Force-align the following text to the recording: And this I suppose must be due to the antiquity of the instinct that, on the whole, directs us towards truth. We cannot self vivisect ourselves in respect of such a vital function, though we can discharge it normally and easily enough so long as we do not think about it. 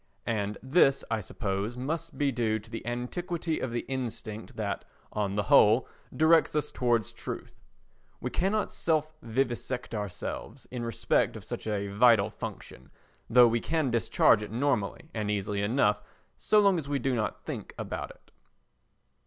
And 0.25 0.57
this 0.63 1.03
I 1.11 1.21
suppose 1.21 1.77
must 1.77 2.17
be 2.17 2.31
due 2.31 2.57
to 2.57 2.71
the 2.71 2.83
antiquity 2.87 3.59
of 3.59 3.69
the 3.71 3.81
instinct 3.87 4.55
that, 4.55 4.83
on 5.13 5.35
the 5.35 5.43
whole, 5.43 5.87
directs 6.11 6.55
us 6.55 6.71
towards 6.71 7.13
truth. 7.13 7.61
We 8.19 8.31
cannot 8.31 8.71
self 8.71 9.13
vivisect 9.21 9.93
ourselves 9.93 10.65
in 10.71 10.83
respect 10.83 11.37
of 11.37 11.43
such 11.43 11.67
a 11.67 11.89
vital 11.89 12.31
function, 12.31 12.89
though 13.29 13.47
we 13.47 13.59
can 13.59 13.91
discharge 13.91 14.41
it 14.41 14.51
normally 14.51 15.11
and 15.13 15.29
easily 15.29 15.61
enough 15.61 16.01
so 16.35 16.59
long 16.59 16.79
as 16.79 16.89
we 16.89 16.97
do 16.97 17.13
not 17.13 17.45
think 17.45 17.75
about 17.77 18.09
it. 18.09 18.31